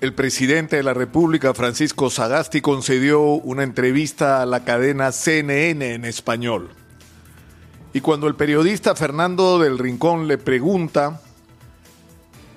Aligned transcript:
El 0.00 0.14
presidente 0.14 0.76
de 0.76 0.84
la 0.84 0.94
República, 0.94 1.54
Francisco 1.54 2.08
Sagasti, 2.08 2.60
concedió 2.60 3.20
una 3.20 3.64
entrevista 3.64 4.40
a 4.40 4.46
la 4.46 4.62
cadena 4.62 5.10
CNN 5.10 5.92
en 5.92 6.04
español. 6.04 6.70
Y 7.92 8.00
cuando 8.00 8.28
el 8.28 8.36
periodista 8.36 8.94
Fernando 8.94 9.58
del 9.58 9.76
Rincón 9.76 10.28
le 10.28 10.38
pregunta 10.38 11.20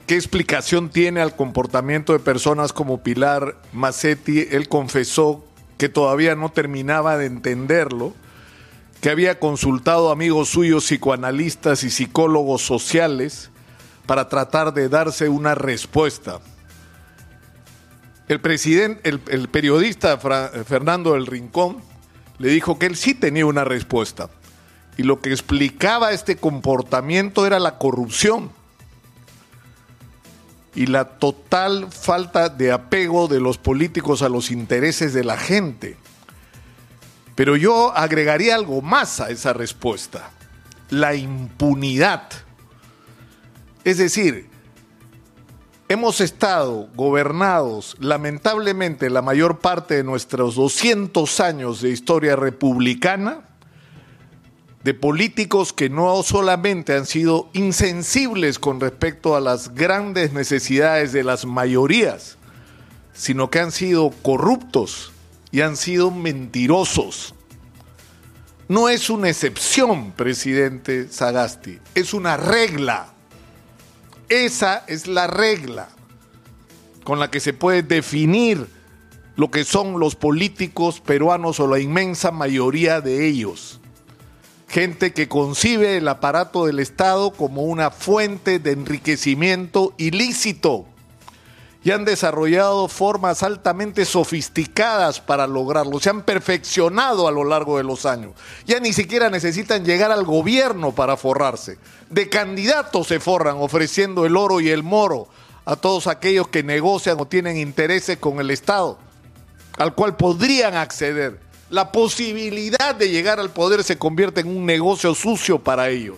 qué 0.05 0.13
explicación 0.17 0.91
tiene 0.91 1.19
al 1.19 1.35
comportamiento 1.35 2.13
de 2.13 2.19
personas 2.19 2.73
como 2.73 3.01
Pilar 3.01 3.57
Massetti, 3.73 4.47
él 4.51 4.69
confesó 4.69 5.43
que 5.79 5.89
todavía 5.89 6.35
no 6.35 6.51
terminaba 6.51 7.17
de 7.17 7.25
entenderlo, 7.25 8.13
que 9.01 9.09
había 9.09 9.39
consultado 9.39 10.11
amigos 10.11 10.49
suyos 10.49 10.83
psicoanalistas 10.85 11.83
y 11.85 11.89
psicólogos 11.89 12.61
sociales 12.61 13.49
para 14.05 14.29
tratar 14.29 14.75
de 14.75 14.89
darse 14.89 15.27
una 15.27 15.55
respuesta. 15.55 16.39
El, 18.31 19.21
el, 19.27 19.49
periodista 19.49 20.17
Fernando 20.17 21.13
del 21.13 21.25
Rincón 21.25 21.77
le 22.37 22.49
dijo 22.49 22.79
que 22.79 22.85
él 22.85 22.95
sí 22.95 23.13
tenía 23.13 23.45
una 23.45 23.63
respuesta. 23.63 24.29
Y 24.97 25.03
lo 25.03 25.19
que 25.19 25.31
explicaba 25.31 26.11
este 26.11 26.37
comportamiento 26.37 27.45
era 27.45 27.59
la 27.59 27.77
corrupción 27.77 28.51
y 30.75 30.85
la 30.85 31.05
total 31.05 31.87
falta 31.91 32.49
de 32.49 32.71
apego 32.71 33.27
de 33.27 33.39
los 33.39 33.57
políticos 33.57 34.21
a 34.21 34.29
los 34.29 34.51
intereses 34.51 35.13
de 35.13 35.23
la 35.23 35.37
gente. 35.37 35.97
Pero 37.35 37.55
yo 37.55 37.95
agregaría 37.95 38.55
algo 38.55 38.81
más 38.81 39.19
a 39.19 39.29
esa 39.29 39.53
respuesta, 39.53 40.31
la 40.89 41.15
impunidad. 41.15 42.29
Es 43.83 43.97
decir, 43.97 44.50
Hemos 45.91 46.21
estado 46.21 46.87
gobernados, 46.95 47.97
lamentablemente, 47.99 49.09
la 49.09 49.21
mayor 49.21 49.59
parte 49.59 49.95
de 49.95 50.05
nuestros 50.05 50.55
200 50.55 51.41
años 51.41 51.81
de 51.81 51.89
historia 51.89 52.37
republicana, 52.37 53.41
de 54.85 54.93
políticos 54.93 55.73
que 55.73 55.89
no 55.89 56.23
solamente 56.23 56.95
han 56.95 57.05
sido 57.05 57.49
insensibles 57.51 58.57
con 58.57 58.79
respecto 58.79 59.35
a 59.35 59.41
las 59.41 59.75
grandes 59.75 60.31
necesidades 60.31 61.11
de 61.11 61.25
las 61.25 61.43
mayorías, 61.43 62.37
sino 63.11 63.49
que 63.49 63.59
han 63.59 63.73
sido 63.73 64.11
corruptos 64.21 65.11
y 65.51 65.59
han 65.59 65.75
sido 65.75 66.09
mentirosos. 66.09 67.35
No 68.69 68.87
es 68.87 69.09
una 69.09 69.27
excepción, 69.27 70.13
presidente 70.13 71.09
Sagasti, 71.09 71.79
es 71.95 72.13
una 72.13 72.37
regla. 72.37 73.09
Esa 74.31 74.85
es 74.87 75.07
la 75.07 75.27
regla 75.27 75.89
con 77.03 77.19
la 77.19 77.29
que 77.29 77.41
se 77.41 77.51
puede 77.51 77.83
definir 77.83 78.65
lo 79.35 79.51
que 79.51 79.65
son 79.65 79.99
los 79.99 80.15
políticos 80.15 81.01
peruanos 81.01 81.59
o 81.59 81.67
la 81.67 81.79
inmensa 81.79 82.31
mayoría 82.31 83.01
de 83.01 83.27
ellos. 83.27 83.81
Gente 84.69 85.11
que 85.11 85.27
concibe 85.27 85.97
el 85.97 86.07
aparato 86.07 86.65
del 86.65 86.79
Estado 86.79 87.31
como 87.31 87.63
una 87.63 87.91
fuente 87.91 88.59
de 88.59 88.71
enriquecimiento 88.71 89.93
ilícito 89.97 90.85
y 91.83 91.91
han 91.91 92.05
desarrollado 92.05 92.87
formas 92.87 93.41
altamente 93.41 94.05
sofisticadas 94.05 95.19
para 95.19 95.47
lograrlo, 95.47 95.99
se 95.99 96.11
han 96.11 96.21
perfeccionado 96.21 97.27
a 97.27 97.31
lo 97.31 97.43
largo 97.43 97.77
de 97.77 97.83
los 97.83 98.05
años. 98.05 98.33
Ya 98.67 98.79
ni 98.79 98.93
siquiera 98.93 99.29
necesitan 99.29 99.83
llegar 99.83 100.11
al 100.11 100.23
gobierno 100.23 100.93
para 100.93 101.17
forrarse. 101.17 101.79
De 102.09 102.29
candidatos 102.29 103.07
se 103.07 103.19
forran 103.19 103.57
ofreciendo 103.57 104.25
el 104.25 104.37
oro 104.37 104.61
y 104.61 104.69
el 104.69 104.83
moro 104.83 105.27
a 105.65 105.75
todos 105.75 106.05
aquellos 106.05 106.49
que 106.49 106.61
negocian 106.61 107.19
o 107.19 107.25
tienen 107.25 107.57
intereses 107.57 108.17
con 108.17 108.39
el 108.39 108.51
Estado, 108.51 108.99
al 109.77 109.95
cual 109.95 110.15
podrían 110.15 110.75
acceder. 110.75 111.39
La 111.71 111.91
posibilidad 111.91 112.93
de 112.93 113.09
llegar 113.09 113.39
al 113.39 113.49
poder 113.49 113.83
se 113.83 113.97
convierte 113.97 114.41
en 114.41 114.49
un 114.49 114.65
negocio 114.65 115.15
sucio 115.15 115.59
para 115.59 115.89
ellos. 115.89 116.17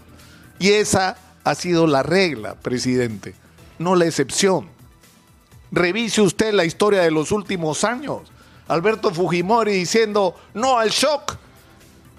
Y 0.59 0.71
esa 0.71 1.15
ha 1.43 1.55
sido 1.55 1.87
la 1.87 2.03
regla, 2.03 2.55
presidente, 2.55 3.35
no 3.79 3.95
la 3.95 4.05
excepción. 4.05 4.72
Revise 5.73 6.21
usted 6.21 6.53
la 6.53 6.65
historia 6.65 7.01
de 7.01 7.09
los 7.09 7.31
últimos 7.31 7.83
años. 7.83 8.31
Alberto 8.67 9.11
Fujimori 9.11 9.73
diciendo 9.73 10.35
no 10.53 10.77
al 10.77 10.91
shock 10.91 11.35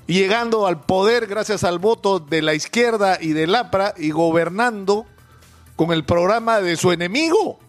llegando 0.09 0.67
al 0.67 0.81
poder 0.81 1.29
gracias 1.29 1.63
al 1.63 1.79
voto 1.79 2.19
de 2.19 2.43
la 2.43 2.55
izquierda 2.55 3.17
y 3.21 3.29
del 3.29 3.55
APRA 3.55 3.95
y 3.97 4.11
gobernando 4.11 5.07
con 5.77 5.93
el 5.93 6.05
programa 6.05 6.61
de 6.61 6.77
su 6.77 6.91
enemigo, 6.91 7.61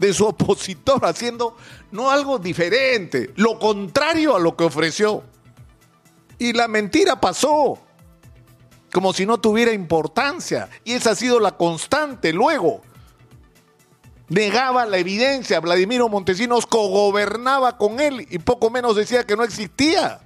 de 0.00 0.12
su 0.12 0.26
opositor, 0.26 1.00
haciendo 1.06 1.56
no 1.92 2.10
algo 2.10 2.40
diferente, 2.40 3.30
lo 3.36 3.60
contrario 3.60 4.34
a 4.34 4.40
lo 4.40 4.56
que 4.56 4.64
ofreció. 4.64 5.22
Y 6.36 6.52
la 6.52 6.66
mentira 6.66 7.20
pasó, 7.20 7.78
como 8.92 9.12
si 9.12 9.24
no 9.24 9.38
tuviera 9.38 9.72
importancia. 9.72 10.68
Y 10.82 10.94
esa 10.94 11.12
ha 11.12 11.14
sido 11.14 11.38
la 11.38 11.56
constante 11.56 12.32
luego 12.32 12.82
negaba 14.32 14.86
la 14.86 14.98
evidencia. 14.98 15.60
Vladimiro 15.60 16.08
Montesinos 16.08 16.66
cogobernaba 16.66 17.76
con 17.76 18.00
él 18.00 18.26
y 18.30 18.38
poco 18.38 18.70
menos 18.70 18.96
decía 18.96 19.24
que 19.24 19.36
no 19.36 19.44
existía. 19.44 20.20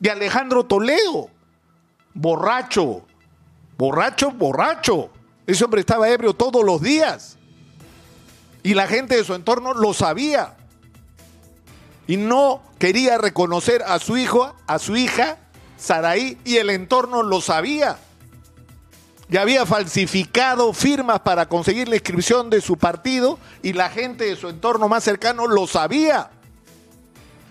Y 0.00 0.08
Alejandro 0.08 0.64
Toledo, 0.64 1.30
borracho, 2.14 3.06
borracho, 3.76 4.30
borracho. 4.30 5.10
Ese 5.46 5.64
hombre 5.64 5.80
estaba 5.80 6.08
ebrio 6.08 6.34
todos 6.34 6.64
los 6.64 6.80
días. 6.82 7.38
Y 8.62 8.74
la 8.74 8.86
gente 8.86 9.16
de 9.16 9.24
su 9.24 9.34
entorno 9.34 9.72
lo 9.72 9.94
sabía. 9.94 10.56
Y 12.06 12.18
no 12.18 12.62
quería 12.78 13.16
reconocer 13.18 13.82
a 13.82 13.98
su 13.98 14.18
hijo, 14.18 14.54
a 14.66 14.78
su 14.78 14.96
hija, 14.96 15.38
Saraí, 15.78 16.36
y 16.44 16.56
el 16.56 16.68
entorno 16.68 17.22
lo 17.22 17.40
sabía 17.40 17.98
ya 19.30 19.42
había 19.42 19.64
falsificado 19.64 20.72
firmas 20.72 21.20
para 21.20 21.46
conseguir 21.46 21.88
la 21.88 21.94
inscripción 21.94 22.50
de 22.50 22.60
su 22.60 22.76
partido 22.76 23.38
y 23.62 23.72
la 23.72 23.88
gente 23.88 24.24
de 24.24 24.36
su 24.36 24.48
entorno 24.48 24.88
más 24.88 25.04
cercano 25.04 25.46
lo 25.46 25.68
sabía. 25.68 26.30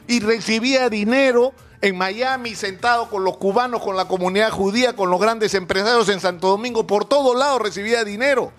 Y 0.06 0.20
recibía 0.20 0.90
dinero 0.90 1.54
en 1.82 1.98
Miami 1.98 2.56
sentado 2.56 3.10
con 3.10 3.24
los 3.24 3.38
cubanos, 3.38 3.82
con 3.82 3.96
la 3.96 4.06
comunidad 4.06 4.52
judía, 4.52 4.94
con 4.94 5.10
los 5.10 5.22
grandes 5.22 5.54
empresarios 5.54 6.10
en 6.10 6.20
Santo 6.20 6.50
Domingo, 6.50 6.86
por 6.86 7.06
todos 7.06 7.38
lados 7.38 7.62
recibía 7.62 8.04
dinero, 8.04 8.52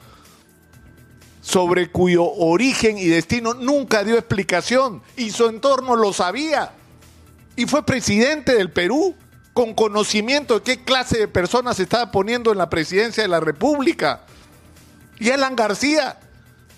sobre 1.42 1.90
cuyo 1.90 2.24
origen 2.24 2.96
y 2.96 3.06
destino 3.06 3.52
nunca 3.52 4.02
dio 4.02 4.16
explicación 4.16 5.02
y 5.16 5.30
su 5.30 5.46
entorno 5.46 5.94
lo 5.94 6.14
sabía. 6.14 6.72
Y 7.54 7.66
fue 7.66 7.84
presidente 7.84 8.54
del 8.54 8.70
Perú 8.70 9.14
con 9.52 9.74
conocimiento 9.74 10.54
de 10.54 10.62
qué 10.62 10.84
clase 10.84 11.18
de 11.18 11.28
personas 11.28 11.76
se 11.76 11.82
estaba 11.82 12.10
poniendo 12.10 12.52
en 12.52 12.58
la 12.58 12.70
presidencia 12.70 13.22
de 13.22 13.28
la 13.28 13.40
República. 13.40 14.22
Y 15.18 15.30
Alan 15.30 15.56
García, 15.56 16.18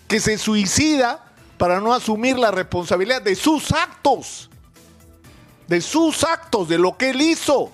que 0.09 0.21
se 0.21 0.39
suicida 0.39 1.25
para 1.59 1.81
no 1.81 1.93
asumir 1.93 2.39
la 2.39 2.51
responsabilidad 2.51 3.23
de 3.23 3.37
sus 3.37 3.73
actos, 3.73 4.51
de 5.69 5.81
sus 5.81 6.25
actos, 6.25 6.69
de 6.69 6.79
lo 6.79 6.97
que 6.97 7.11
él 7.11 7.21
hizo. 7.21 7.71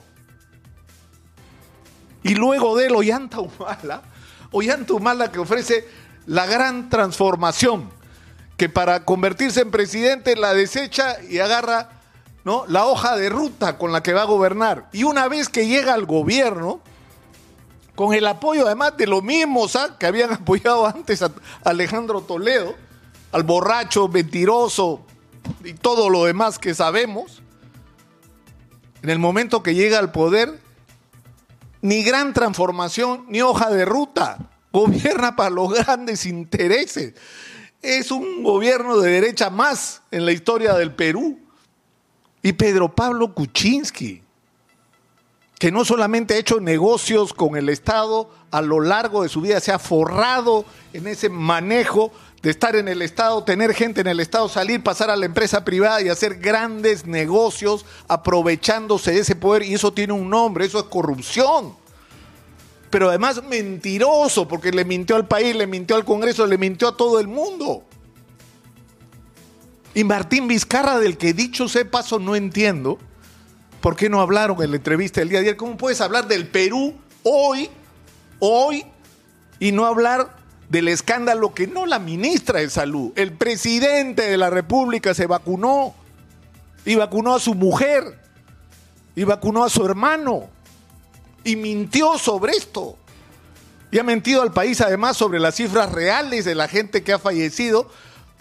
Y 2.23 2.35
luego 2.35 2.77
de 2.77 2.87
él, 2.87 2.95
Ollanta 2.95 3.41
Humala, 3.41 4.03
Ollanta 4.51 4.93
Humala 4.93 5.33
que 5.33 5.39
ofrece 5.39 5.89
la 6.27 6.45
gran 6.47 6.91
transformación, 6.91 7.89
que 8.57 8.69
para 8.69 9.05
convertirse 9.05 9.63
en 9.63 9.71
presidente 9.71 10.37
la 10.37 10.53
desecha 10.53 11.17
y 11.23 11.39
agarra 11.39 11.98
la 12.69 12.87
hoja 12.87 13.17
de 13.17 13.29
ruta 13.29 13.79
con 13.79 13.93
la 13.93 14.03
que 14.03 14.13
va 14.13 14.23
a 14.23 14.27
gobernar. 14.27 14.89
Y 14.93 15.05
una 15.05 15.29
vez 15.29 15.49
que 15.49 15.67
llega 15.67 15.95
al 15.95 16.07
gobierno, 16.07 16.81
con 17.95 18.15
el 18.15 18.27
apoyo 18.27 18.67
además 18.67 18.97
de 18.97 19.07
los 19.07 19.23
mismos 19.23 19.77
que 19.99 20.07
habían 20.07 20.33
apoyado 20.35 20.87
antes 20.87 21.23
a 21.23 21.33
Alejandro 21.65 22.21
Toledo, 22.21 22.75
al 23.33 23.43
borracho, 23.43 24.09
mentiroso 24.09 25.05
y 25.65 25.75
todo 25.75 26.09
lo 26.09 26.25
demás 26.25 26.59
que 26.59 26.75
sabemos, 26.75 27.43
en 29.03 29.11
el 29.11 29.19
momento 29.19 29.63
que 29.63 29.75
llega 29.75 29.99
al 29.99 30.13
poder, 30.13 30.61
ni 31.83 32.03
gran 32.03 32.33
transformación, 32.33 33.27
ni 33.29 33.43
hoja 33.43 33.71
de 33.71 33.85
ruta. 33.85 34.39
Gobierna 34.73 35.35
para 35.35 35.51
los 35.51 35.73
grandes 35.73 36.27
intereses. 36.27 37.15
Es 37.81 38.11
un 38.11 38.43
gobierno 38.43 38.99
de 38.99 39.11
derecha 39.11 39.51
más 39.51 40.03
en 40.11 40.25
la 40.25 40.33
historia 40.33 40.75
del 40.75 40.95
Perú. 40.95 41.39
Y 42.49 42.55
Pedro 42.55 42.89
Pablo 42.95 43.35
Kuczynski, 43.35 44.23
que 45.59 45.71
no 45.71 45.85
solamente 45.85 46.33
ha 46.33 46.39
hecho 46.39 46.61
negocios 46.61 47.35
con 47.35 47.59
el 47.59 47.69
Estado 47.69 48.31
a 48.51 48.63
lo 48.63 48.81
largo 48.81 49.23
de 49.23 49.29
su 49.29 49.43
vida, 49.43 49.61
se 49.61 49.71
ha 49.71 49.79
forrado 49.79 50.65
en 50.95 51.09
ese 51.09 51.29
manejo 51.29 52.11
de 52.41 52.49
estar 52.49 52.75
en 52.75 52.89
el 52.89 53.03
Estado, 53.03 53.45
tener 53.45 53.75
gente 53.75 54.01
en 54.01 54.07
el 54.07 54.19
Estado, 54.19 54.49
salir, 54.49 54.83
pasar 54.83 55.11
a 55.11 55.17
la 55.17 55.27
empresa 55.27 55.63
privada 55.63 56.01
y 56.01 56.09
hacer 56.09 56.39
grandes 56.39 57.05
negocios 57.05 57.85
aprovechándose 58.09 59.13
de 59.13 59.19
ese 59.19 59.37
poder. 59.37 59.65
Y 59.65 59.75
eso 59.75 59.93
tiene 59.93 60.15
un 60.15 60.31
nombre, 60.31 60.65
eso 60.65 60.79
es 60.79 60.85
corrupción. 60.85 61.75
Pero 62.89 63.11
además 63.11 63.43
mentiroso, 63.45 64.49
porque 64.49 64.73
le 64.73 64.87
mintió 64.87 65.17
al 65.17 65.29
país, 65.29 65.55
le 65.55 65.67
mintió 65.67 65.97
al 65.97 66.07
Congreso, 66.07 66.47
le 66.47 66.57
mintió 66.57 66.89
a 66.89 66.97
todo 66.97 67.21
el 67.21 67.29
mundo. 67.29 67.85
Y 69.99 70.05
Martín 70.05 70.47
Vizcarra, 70.47 71.01
del 71.01 71.19
que 71.19 71.33
dicho 71.33 71.69
sea 71.69 71.91
paso, 71.91 72.21
no 72.21 72.37
entiendo 72.37 73.01
por 73.81 73.97
qué 73.97 74.09
no 74.09 74.21
hablaron 74.21 74.63
en 74.63 74.71
la 74.71 74.77
entrevista 74.77 75.21
del 75.21 75.29
día 75.29 75.41
de 75.41 75.47
ayer. 75.47 75.57
¿Cómo 75.57 75.77
puedes 75.77 76.01
hablar 76.01 76.29
del 76.29 76.47
Perú 76.47 76.95
hoy, 77.25 77.69
hoy, 78.39 78.87
y 79.59 79.73
no 79.73 79.87
hablar 79.87 80.37
del 80.69 80.87
escándalo 80.87 81.53
que 81.53 81.67
no 81.67 81.85
la 81.85 81.99
ministra 81.99 82.61
de 82.61 82.71
Salud, 82.71 83.11
el 83.17 83.33
presidente 83.33 84.23
de 84.31 84.37
la 84.37 84.51
República 84.51 85.15
se 85.15 85.27
vacunó 85.27 85.97
y 86.85 86.95
vacunó 86.95 87.35
a 87.35 87.41
su 87.41 87.57
mujer 87.57 88.21
y 89.17 89.25
vacunó 89.25 89.65
a 89.65 89.69
su 89.69 89.85
hermano 89.85 90.49
y 91.43 91.57
mintió 91.57 92.19
sobre 92.19 92.53
esto. 92.53 92.97
Y 93.91 93.99
ha 93.99 94.05
mentido 94.05 94.43
al 94.43 94.53
país 94.53 94.81
además 94.81 95.17
sobre 95.17 95.41
las 95.41 95.57
cifras 95.57 95.91
reales 95.91 96.45
de 96.45 96.55
la 96.55 96.69
gente 96.69 97.03
que 97.03 97.15
ha 97.15 97.19
fallecido 97.19 97.91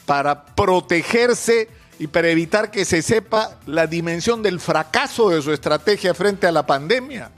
para 0.07 0.45
protegerse 0.45 1.67
y 1.99 2.07
para 2.07 2.29
evitar 2.29 2.71
que 2.71 2.85
se 2.85 3.01
sepa 3.01 3.59
la 3.65 3.87
dimensión 3.87 4.41
del 4.41 4.61
fracaso 4.61 5.29
de 5.29 5.41
su 5.41 5.51
estrategia 5.51 6.13
frente 6.13 6.47
a 6.47 6.51
la 6.51 6.65
pandemia. 6.65 7.29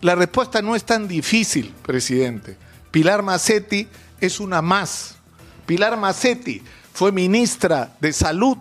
La 0.00 0.14
respuesta 0.14 0.62
no 0.62 0.74
es 0.74 0.84
tan 0.84 1.06
difícil, 1.06 1.74
presidente. 1.82 2.56
Pilar 2.90 3.22
Macetti 3.22 3.86
es 4.20 4.40
una 4.40 4.62
más. 4.62 5.16
Pilar 5.66 5.98
Macetti 5.98 6.62
fue 6.94 7.12
ministra 7.12 7.94
de 8.00 8.12
Salud 8.14 8.58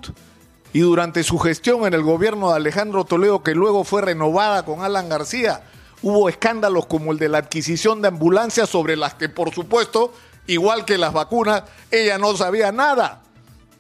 y 0.73 0.79
durante 0.79 1.23
su 1.23 1.39
gestión 1.39 1.85
en 1.85 1.93
el 1.93 2.01
gobierno 2.01 2.49
de 2.49 2.57
Alejandro 2.57 3.05
Toledo, 3.05 3.43
que 3.43 3.55
luego 3.55 3.85
fue 3.85 4.01
renovada 4.01 4.65
con 4.65 4.81
Alan 4.81 5.07
García, 5.07 5.63
hubo 6.01 6.27
escándalos 6.27 6.87
como 6.87 7.13
el 7.13 7.17
de 7.17 7.29
la 7.29 7.37
adquisición 7.37 8.01
de 8.01 8.09
ambulancias 8.09 8.69
sobre 8.69 8.97
las 8.97 9.13
que, 9.13 9.29
por 9.29 9.53
supuesto, 9.53 10.13
igual 10.47 10.85
que 10.85 10.97
las 10.97 11.13
vacunas, 11.13 11.63
ella 11.91 12.17
no 12.17 12.35
sabía 12.35 12.71
nada. 12.71 13.21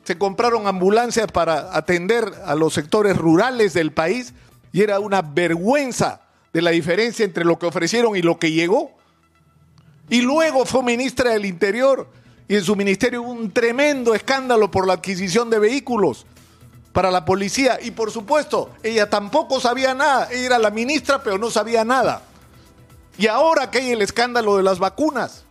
Se 0.03 0.17
compraron 0.17 0.67
ambulancias 0.67 1.31
para 1.31 1.75
atender 1.75 2.31
a 2.45 2.55
los 2.55 2.73
sectores 2.73 3.17
rurales 3.17 3.73
del 3.73 3.91
país 3.91 4.33
y 4.71 4.81
era 4.81 4.99
una 4.99 5.21
vergüenza 5.21 6.21
de 6.51 6.61
la 6.61 6.71
diferencia 6.71 7.25
entre 7.25 7.45
lo 7.45 7.57
que 7.57 7.65
ofrecieron 7.65 8.15
y 8.15 8.21
lo 8.21 8.37
que 8.37 8.51
llegó. 8.51 8.91
Y 10.09 10.21
luego 10.21 10.65
fue 10.65 10.83
ministra 10.83 11.31
del 11.31 11.45
Interior 11.45 12.09
y 12.47 12.55
en 12.55 12.63
su 12.63 12.75
ministerio 12.75 13.23
hubo 13.23 13.31
un 13.31 13.51
tremendo 13.51 14.13
escándalo 14.13 14.69
por 14.69 14.85
la 14.85 14.93
adquisición 14.93 15.49
de 15.49 15.59
vehículos 15.59 16.25
para 16.91 17.09
la 17.09 17.25
policía. 17.25 17.79
Y 17.81 17.91
por 17.91 18.11
supuesto, 18.11 18.69
ella 18.83 19.09
tampoco 19.09 19.59
sabía 19.59 19.93
nada. 19.93 20.27
Ella 20.31 20.45
era 20.45 20.59
la 20.59 20.69
ministra, 20.69 21.23
pero 21.23 21.37
no 21.37 21.49
sabía 21.49 21.83
nada. 21.85 22.21
Y 23.17 23.27
ahora 23.27 23.71
que 23.71 23.79
hay 23.79 23.91
el 23.91 24.01
escándalo 24.01 24.57
de 24.57 24.63
las 24.63 24.79
vacunas, 24.79 25.45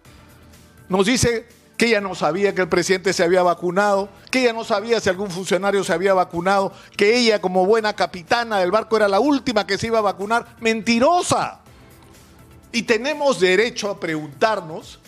nos 0.93 1.07
dice 1.07 1.49
que 1.79 1.87
ella 1.87 2.03
no 2.03 2.15
sabía 2.15 2.55
que 2.55 2.61
el 2.61 2.69
presidente 2.69 3.15
se 3.15 3.25
había 3.25 3.43
vacunado, 3.43 4.11
que 4.31 4.43
ella 4.43 4.53
no 4.53 4.63
sabía 4.63 5.01
si 5.01 5.09
algún 5.09 5.31
funcionario 5.31 5.83
se 5.83 5.95
había 5.95 6.13
vacunado, 6.13 6.71
que 6.99 7.17
ella 7.17 7.41
como 7.41 7.65
buena 7.65 7.95
capitana 7.95 8.59
del 8.59 8.71
barco 8.71 8.97
era 8.97 9.09
la 9.09 9.19
última 9.19 9.67
que 9.67 9.79
se 9.79 9.87
iba 9.87 9.99
a 9.99 10.03
vacunar. 10.03 10.57
Mentirosa. 10.61 11.61
Y 12.73 12.83
tenemos 12.83 13.41
derecho 13.41 13.89
a 13.89 13.99
preguntarnos 13.99 15.01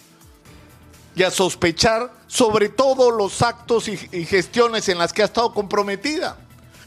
y 1.15 1.23
a 1.23 1.31
sospechar 1.31 2.11
sobre 2.29 2.71
todos 2.71 3.13
los 3.13 3.43
actos 3.43 3.87
y, 3.87 3.97
gestiones 4.25 4.89
en 4.89 4.97
las 4.97 5.13
que 5.13 5.21
ha 5.21 5.27
estado 5.27 5.53
comprometida. 5.53 6.39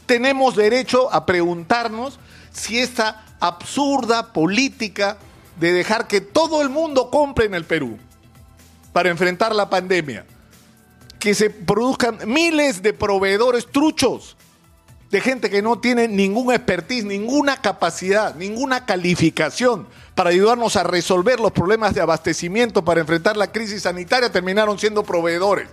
Tenemos 0.06 0.56
derecho 0.56 1.08
a 1.12 1.24
preguntarnos 1.24 2.18
si 2.52 2.80
esta 2.80 3.24
absurda 3.38 4.32
política 4.32 5.18
de 5.60 5.72
dejar 5.72 6.08
que 6.08 6.20
todo 6.20 6.62
el 6.62 6.68
mundo 6.68 7.10
compre 7.10 7.44
en 7.44 7.54
el 7.54 7.64
Perú 7.64 7.96
para 8.92 9.10
enfrentar 9.10 9.54
la 9.54 9.68
pandemia, 9.70 10.24
que 11.18 11.34
se 11.34 11.50
produzcan 11.50 12.18
miles 12.26 12.82
de 12.82 12.92
proveedores 12.92 13.66
truchos, 13.66 14.36
de 15.10 15.20
gente 15.20 15.48
que 15.48 15.62
no 15.62 15.78
tiene 15.78 16.06
ningún 16.06 16.52
expertise, 16.52 17.04
ninguna 17.04 17.60
capacidad, 17.60 18.34
ninguna 18.34 18.84
calificación 18.84 19.86
para 20.14 20.30
ayudarnos 20.30 20.76
a 20.76 20.82
resolver 20.82 21.40
los 21.40 21.52
problemas 21.52 21.94
de 21.94 22.00
abastecimiento 22.00 22.84
para 22.84 23.00
enfrentar 23.00 23.36
la 23.36 23.50
crisis 23.50 23.82
sanitaria, 23.82 24.30
terminaron 24.30 24.78
siendo 24.78 25.02
proveedores. 25.02 25.68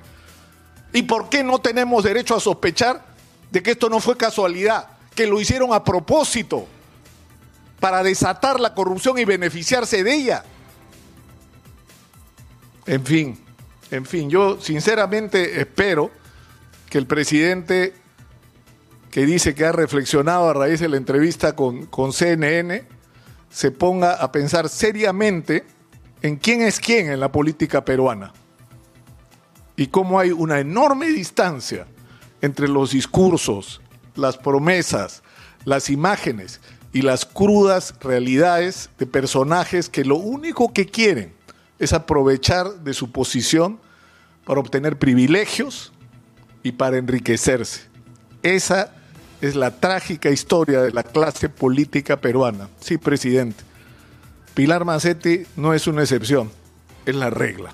¿Y 0.94 1.03
por 1.03 1.29
qué 1.29 1.44
no 1.44 1.59
tenemos 1.59 2.03
derecho 2.03 2.35
a 2.35 2.39
sospechar 2.39 3.03
de 3.51 3.62
que 3.62 3.71
esto 3.71 3.89
no 3.89 4.00
fue 4.00 4.15
casualidad, 4.15 4.88
que 5.13 5.27
lo 5.27 5.41
hicieron 5.41 5.73
a 5.73 5.83
propósito 5.83 6.67
para 7.81 8.03
desatar 8.03 8.59
la 8.59 8.73
corrupción 8.73 9.17
y 9.17 9.25
beneficiarse 9.25 10.03
de 10.03 10.13
ella? 10.13 10.44
En 12.88 13.04
fin, 13.06 13.38
en 13.92 14.06
fin, 14.06 14.30
yo 14.30 14.60
sinceramente 14.62 15.60
espero 15.60 16.12
que 16.90 16.98
el 16.98 17.08
presidente 17.08 17.94
que 19.12 19.26
dice 19.26 19.56
que 19.56 19.66
ha 19.66 19.72
reflexionado 19.72 20.50
a 20.50 20.54
raíz 20.54 20.82
de 20.82 20.90
la 20.90 20.98
entrevista 20.98 21.56
con, 21.56 21.86
con 21.86 22.12
CNN, 22.12 22.84
se 23.50 23.72
ponga 23.72 24.16
a 24.16 24.32
pensar 24.32 24.68
seriamente 24.68 25.64
en 26.22 26.36
quién 26.36 26.62
es 26.62 26.80
quién 26.80 27.10
en 27.10 27.20
la 27.20 27.32
política 27.32 27.86
peruana 27.86 28.34
y 29.78 29.88
cómo 29.88 30.20
hay 30.20 30.32
una 30.32 30.60
enorme 30.60 31.08
distancia 31.08 31.88
entre 32.42 32.68
los 32.68 32.92
discursos, 32.92 33.82
las 34.16 34.38
promesas, 34.38 35.24
las 35.64 35.90
imágenes 35.90 36.60
y 36.92 37.02
las 37.02 37.26
crudas 37.26 37.94
realidades 38.02 38.90
de 38.98 39.06
personajes 39.06 39.90
que 39.90 40.04
lo 40.04 40.16
único 40.16 40.74
que 40.74 40.88
quieren 40.88 41.35
es 41.80 41.94
aprovechar 41.94 42.68
de 42.81 42.94
su 42.94 43.12
posición 43.12 43.80
para 44.45 44.60
obtener 44.60 44.98
privilegios 44.98 45.92
y 46.63 46.72
para 46.72 46.98
enriquecerse. 46.98 47.81
Esa 48.44 48.94
es 49.42 49.56
la 49.56 49.72
trágica 49.72 50.30
historia 50.30 50.81
de 50.81 50.92
la 50.92 51.04
clase 51.04 51.50
política 51.50 52.19
peruana. 52.19 52.69
Sí, 52.80 52.98
presidente. 52.98 53.63
Pilar 54.54 54.86
Macetti 54.86 55.45
no 55.57 55.74
es 55.74 55.88
una 55.88 56.04
excepción, 56.04 56.50
es 57.06 57.16
la 57.16 57.30
regla. 57.30 57.72